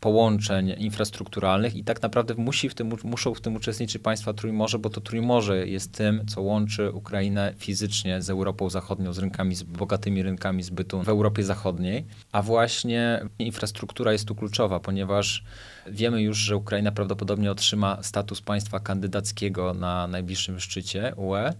połączeń 0.00 0.74
infrastrukturalnych 0.78 1.76
i 1.76 1.84
tak 1.84 2.02
naprawdę 2.02 2.34
musi 2.34 2.68
w 2.68 2.74
tym, 2.74 2.92
muszą 3.04 3.34
w 3.34 3.40
tym 3.40 3.56
uczestniczyć 3.56 4.02
państwa 4.02 4.32
Trójmorze, 4.32 4.78
bo 4.78 4.90
to 4.90 5.00
Trójmorze 5.00 5.66
jest 5.66 5.92
tym, 5.92 6.26
co 6.26 6.42
łączy 6.42 6.90
Ukrainę 6.90 7.54
fizycznie 7.58 8.22
z 8.22 8.30
Europą 8.30 8.70
Zachodnią, 8.70 9.12
z 9.12 9.18
rynkami, 9.18 9.54
z 9.54 9.62
bogatymi 9.62 10.22
rynkami 10.22 10.62
zbytu 10.62 11.02
w 11.02 11.08
Europie 11.08 11.44
Zachodniej, 11.44 12.04
a 12.32 12.42
właśnie 12.42 13.20
infrastruktura 13.38 14.12
jest 14.12 14.28
tu 14.28 14.34
kluczowa, 14.34 14.80
ponieważ 14.80 15.44
wiemy 15.86 16.22
już, 16.22 16.38
że 16.38 16.56
Ukraina 16.56 16.92
prawdopodobnie 16.92 17.50
otrzyma 17.50 18.02
status 18.02 18.40
państwa 18.40 18.80
kandydackiego 18.80 19.74
na 19.74 20.06
najbliższym 20.06 20.60
szczycie 20.60 21.12
UE, 21.16 21.52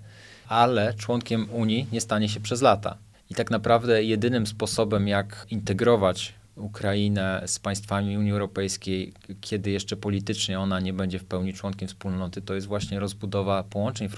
ale 0.49 0.95
członkiem 0.95 1.51
Unii 1.51 1.87
nie 1.93 2.01
stanie 2.01 2.29
się 2.29 2.41
przez 2.41 2.63
lata. 2.63 2.97
I 3.31 3.35
tak 3.35 3.51
naprawdę 3.51 4.05
jedynym 4.05 4.47
sposobem, 4.47 5.09
jak 5.09 5.47
integrować 5.51 6.38
Ukrainę 6.59 7.43
z 7.47 7.59
państwami 7.59 8.19
Unii 8.19 8.33
Europejskiej, 8.33 9.13
kiedy 9.41 9.71
jeszcze 9.71 9.97
politycznie 9.97 10.61
ona 10.61 10.81
nie 10.81 10.93
będzie 10.93 11.19
w 11.19 11.25
pełni 11.25 11.55
członkiem 11.55 11.89
wspólnoty, 11.89 12.43
to 12.43 12.55
jest 12.55 12.67
właśnie 12.67 13.01
rozbudowa 13.01 13.63
połączeń 13.63 14.09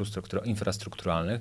infrastrukturalnych, 0.45 1.41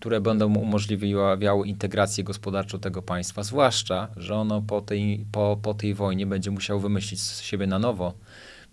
które 0.00 0.20
będą 0.20 0.54
umożliwiały 0.54 1.68
integrację 1.68 2.24
gospodarczą 2.24 2.78
tego 2.78 3.02
państwa, 3.02 3.42
zwłaszcza, 3.42 4.08
że 4.16 4.34
ono 4.34 4.62
po 4.62 4.80
tej, 4.80 5.24
po, 5.32 5.58
po 5.62 5.74
tej 5.74 5.94
wojnie 5.94 6.26
będzie 6.26 6.50
musiało 6.50 6.80
wymyślić 6.80 7.20
siebie 7.20 7.66
na 7.66 7.78
nowo. 7.78 8.14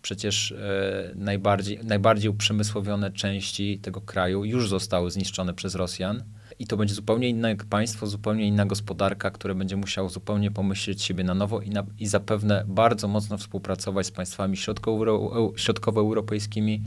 Przecież 0.02 0.52
e, 0.52 1.12
najbardziej, 1.16 1.80
najbardziej 1.84 2.30
uprzemysłowione 2.30 3.12
części 3.12 3.80
tego 3.80 4.02
kraju 4.02 4.46
już 4.46 4.70
zostały 4.70 5.12
zniszczone 5.12 5.54
przez 5.54 5.76
Rosjan 5.76 6.24
i 6.60 6.68
to 6.68 6.78
będzie 6.78 6.94
zupełnie 6.94 7.30
inne 7.30 7.56
państwo, 7.56 8.08
zupełnie 8.08 8.48
inna 8.48 8.66
gospodarka, 8.66 9.32
które 9.32 9.56
będzie 9.56 9.76
musiało 9.76 10.10
zupełnie 10.10 10.52
pomyśleć 10.52 11.04
siebie 11.04 11.24
na 11.24 11.34
nowo 11.34 11.62
i, 11.62 11.70
na, 11.70 11.84
i 12.00 12.08
zapewne 12.08 12.64
bardzo 12.68 13.08
mocno 13.08 13.38
współpracować 13.38 14.06
z 14.06 14.12
państwami 14.12 14.58
środkowo, 14.58 15.54
środkowoeuropejskimi, 15.56 16.82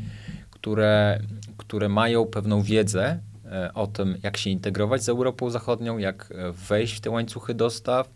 które, 0.51 1.21
które 1.57 1.89
mają 1.89 2.27
pewną 2.27 2.63
wiedzę 2.63 3.19
e, 3.45 3.75
o 3.75 3.87
tym, 3.87 4.17
jak 4.23 4.37
się 4.37 4.51
integrować 4.51 5.03
z 5.03 5.09
Europą 5.09 5.51
Zachodnią, 5.51 5.99
jak 5.99 6.33
e, 6.33 6.53
wejść 6.53 6.97
w 6.97 7.01
te 7.01 7.11
łańcuchy 7.11 7.55
dostaw, 7.55 8.11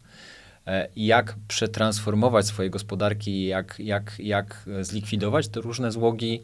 e, 0.67 0.89
jak 0.97 1.37
przetransformować 1.49 2.47
swoje 2.47 2.71
gospodarki, 2.71 3.47
jak, 3.47 3.79
jak, 3.79 4.13
jak 4.19 4.69
zlikwidować 4.81 5.49
te 5.49 5.61
różne 5.61 5.93
złogi 5.93 6.43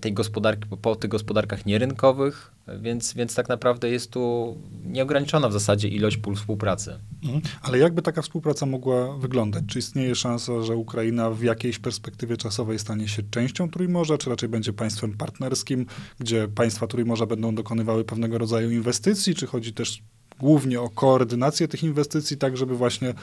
tej 0.00 0.12
gospodarki, 0.12 0.68
po 0.82 0.96
tych 0.96 1.10
gospodarkach 1.10 1.66
nierynkowych, 1.66 2.57
więc, 2.80 3.14
więc 3.14 3.34
tak 3.34 3.48
naprawdę 3.48 3.90
jest 3.90 4.10
tu 4.10 4.56
nieograniczona 4.84 5.48
w 5.48 5.52
zasadzie 5.52 5.88
ilość 5.88 6.16
pól 6.16 6.36
współpracy. 6.36 6.98
Mhm. 7.24 7.42
Ale 7.62 7.78
jakby 7.78 8.02
taka 8.02 8.22
współpraca 8.22 8.66
mogła 8.66 9.16
wyglądać? 9.16 9.64
Czy 9.68 9.78
istnieje 9.78 10.14
szansa, 10.14 10.62
że 10.62 10.76
Ukraina 10.76 11.30
w 11.30 11.42
jakiejś 11.42 11.78
perspektywie 11.78 12.36
czasowej 12.36 12.78
stanie 12.78 13.08
się 13.08 13.22
częścią 13.30 13.70
Trójmorza, 13.70 14.18
czy 14.18 14.30
raczej 14.30 14.48
będzie 14.48 14.72
państwem 14.72 15.16
partnerskim, 15.16 15.86
gdzie 16.18 16.48
państwa 16.48 16.86
Trójmorza 16.86 17.26
będą 17.26 17.54
dokonywały 17.54 18.04
pewnego 18.04 18.38
rodzaju 18.38 18.70
inwestycji, 18.70 19.34
czy 19.34 19.46
chodzi 19.46 19.72
też 19.72 20.02
głównie 20.40 20.80
o 20.80 20.88
koordynację 20.88 21.68
tych 21.68 21.82
inwestycji, 21.82 22.36
tak 22.36 22.56
żeby 22.56 22.76
właśnie 22.76 23.14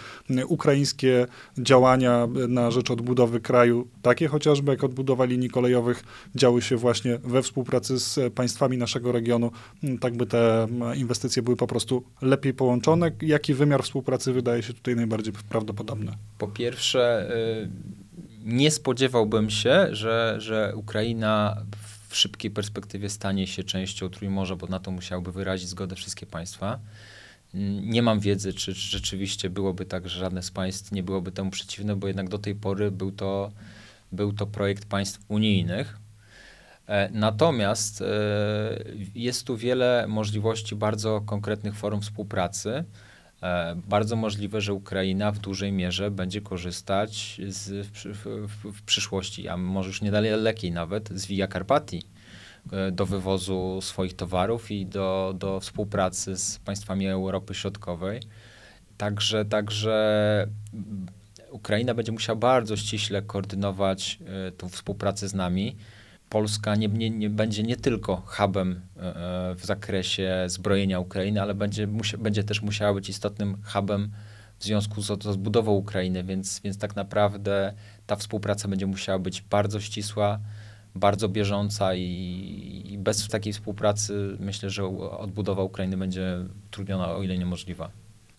ukraińskie 0.47 1.27
działania 1.57 2.27
na 2.47 2.71
rzecz 2.71 2.91
odbudowy 2.91 3.39
kraju, 3.39 3.87
takie 4.01 4.27
chociażby 4.27 4.71
jak 4.71 4.83
odbudowa 4.83 5.25
linii 5.25 5.49
kolejowych, 5.49 6.03
działy 6.35 6.61
się 6.61 6.77
właśnie 6.77 7.17
we 7.17 7.41
współpracy 7.41 7.99
z 7.99 8.33
państwami 8.33 8.77
naszego 8.77 9.11
regionu, 9.11 9.51
tak 9.99 10.17
by 10.17 10.25
te 10.25 10.67
inwestycje 10.95 11.41
były 11.41 11.55
po 11.55 11.67
prostu 11.67 12.03
lepiej 12.21 12.53
połączone. 12.53 13.11
Jaki 13.21 13.53
wymiar 13.53 13.83
współpracy 13.83 14.33
wydaje 14.33 14.63
się 14.63 14.73
tutaj 14.73 14.95
najbardziej 14.95 15.33
prawdopodobny? 15.49 16.11
Po 16.37 16.47
pierwsze, 16.47 17.31
y, 17.63 17.69
nie 18.45 18.71
spodziewałbym 18.71 19.49
się, 19.49 19.87
że, 19.91 20.35
że 20.37 20.73
Ukraina 20.75 21.63
w 22.15 22.17
szybkiej 22.17 22.51
perspektywie 22.51 23.09
stanie 23.09 23.47
się 23.47 23.63
częścią 23.63 24.09
Trójmorza, 24.09 24.55
bo 24.55 24.67
na 24.67 24.79
to 24.79 24.91
musiałyby 24.91 25.31
wyrazić 25.31 25.69
zgodę 25.69 25.95
wszystkie 25.95 26.25
państwa. 26.25 26.79
Nie 27.81 28.01
mam 28.01 28.19
wiedzy, 28.19 28.53
czy, 28.53 28.73
czy 28.73 28.89
rzeczywiście 28.89 29.49
byłoby 29.49 29.85
tak, 29.85 30.09
że 30.09 30.19
żadne 30.19 30.43
z 30.43 30.51
państw 30.51 30.91
nie 30.91 31.03
byłoby 31.03 31.31
temu 31.31 31.51
przeciwne, 31.51 31.95
bo 31.95 32.07
jednak 32.07 32.29
do 32.29 32.37
tej 32.37 32.55
pory 32.55 32.91
był 32.91 33.11
to, 33.11 33.51
był 34.11 34.33
to 34.33 34.47
projekt 34.47 34.85
państw 34.85 35.19
unijnych. 35.27 35.97
E, 36.87 37.09
natomiast 37.11 38.01
e, 38.01 38.05
jest 39.15 39.47
tu 39.47 39.57
wiele 39.57 40.05
możliwości 40.07 40.75
bardzo 40.75 41.21
konkretnych 41.21 41.75
form 41.75 42.01
współpracy. 42.01 42.83
E, 43.45 43.75
bardzo 43.87 44.15
możliwe, 44.15 44.61
że 44.61 44.73
Ukraina 44.73 45.31
w 45.31 45.39
dużej 45.39 45.71
mierze 45.71 46.11
będzie 46.11 46.41
korzystać 46.41 47.41
z, 47.47 47.87
w, 47.87 48.25
w, 48.47 48.71
w 48.73 48.81
przyszłości, 48.81 49.47
a 49.47 49.57
może 49.57 49.87
już 49.87 50.01
niedalekiej 50.01 50.71
nawet, 50.71 51.09
z 51.09 51.25
Via 51.25 51.47
Carpati 51.47 52.03
e, 52.71 52.91
do 52.91 53.05
wywozu 53.05 53.79
swoich 53.81 54.13
towarów 54.13 54.71
i 54.71 54.85
do, 54.85 55.33
do 55.37 55.59
współpracy 55.59 56.37
z 56.37 56.59
państwami 56.59 57.07
Europy 57.07 57.53
Środkowej. 57.53 58.21
Także, 58.97 59.45
także 59.45 60.47
Ukraina 61.51 61.93
będzie 61.93 62.11
musiała 62.11 62.39
bardzo 62.39 62.77
ściśle 62.77 63.21
koordynować 63.21 64.19
e, 64.47 64.51
tą 64.51 64.69
współpracę 64.69 65.27
z 65.27 65.33
nami. 65.33 65.75
Polska 66.29 66.75
nie, 66.75 66.87
nie, 66.87 67.09
nie, 67.09 67.29
będzie 67.29 67.63
nie 67.63 67.75
tylko 67.77 68.23
hubem 68.25 68.81
e, 68.97 69.01
e, 69.01 69.55
w 69.55 69.65
zakresie 69.65 70.45
zbrojenia 70.47 70.99
Ukrainy, 70.99 71.41
ale 71.41 71.53
będzie, 71.53 71.87
musia, 71.87 72.17
będzie 72.17 72.43
też 72.43 72.61
musiała 72.61 72.93
być 72.93 73.09
istotnym 73.09 73.57
hubem 73.65 74.11
w 74.59 74.63
związku 74.63 75.01
z 75.01 75.09
rozbudową 75.09 75.71
Ukrainy, 75.71 76.23
więc, 76.23 76.61
więc 76.63 76.77
tak 76.77 76.95
naprawdę 76.95 77.73
ta 78.07 78.15
współpraca 78.15 78.67
będzie 78.67 78.87
musiała 78.87 79.19
być 79.19 79.41
bardzo 79.41 79.79
ścisła, 79.79 80.39
bardzo 80.95 81.29
bieżąca 81.29 81.95
i, 81.95 82.83
i 82.85 82.97
bez 82.97 83.27
takiej 83.27 83.53
współpracy 83.53 84.37
myślę, 84.39 84.69
że 84.69 84.85
odbudowa 85.17 85.63
Ukrainy 85.63 85.97
będzie 85.97 86.37
trudniona, 86.71 87.15
o 87.15 87.23
ile 87.23 87.37
niemożliwa. 87.37 87.89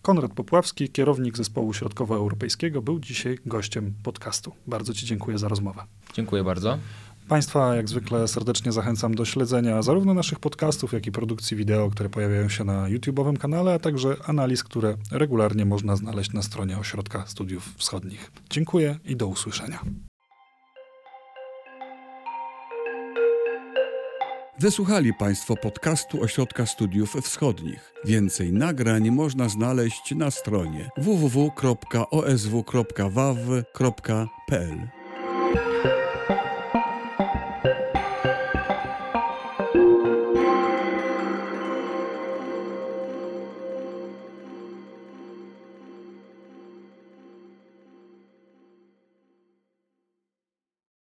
Konrad 0.01 0.33
Popławski, 0.33 0.89
kierownik 0.89 1.37
zespołu 1.37 1.73
środkowoeuropejskiego, 1.73 2.81
był 2.81 2.99
dzisiaj 2.99 3.37
gościem 3.45 3.93
podcastu. 4.03 4.53
Bardzo 4.67 4.93
Ci 4.93 5.05
dziękuję 5.05 5.37
za 5.37 5.47
rozmowę. 5.47 5.83
Dziękuję 6.13 6.43
bardzo. 6.43 6.77
Państwa 7.27 7.75
jak 7.75 7.89
zwykle 7.89 8.27
serdecznie 8.27 8.71
zachęcam 8.71 9.15
do 9.15 9.25
śledzenia 9.25 9.81
zarówno 9.81 10.13
naszych 10.13 10.39
podcastów, 10.39 10.93
jak 10.93 11.07
i 11.07 11.11
produkcji 11.11 11.57
wideo, 11.57 11.89
które 11.89 12.09
pojawiają 12.09 12.49
się 12.49 12.63
na 12.63 12.89
YouTube'owym 12.89 13.37
kanale, 13.37 13.73
a 13.73 13.79
także 13.79 14.15
analiz, 14.25 14.63
które 14.63 14.97
regularnie 15.11 15.65
można 15.65 15.95
znaleźć 15.95 16.33
na 16.33 16.41
stronie 16.41 16.77
Ośrodka 16.77 17.25
Studiów 17.27 17.73
Wschodnich. 17.77 18.31
Dziękuję 18.49 18.99
i 19.05 19.15
do 19.15 19.27
usłyszenia. 19.27 19.79
Wysłuchali 24.59 25.13
Państwo 25.13 25.55
podcastu 25.55 26.21
Ośrodka 26.21 26.65
Studiów 26.65 27.13
Wschodnich. 27.13 27.93
Więcej 28.05 28.53
nagrań 28.53 29.11
można 29.11 29.49
znaleźć 29.49 30.15
na 30.15 30.31
stronie 30.31 30.89
www.osw.waw.pl. 30.97 31.87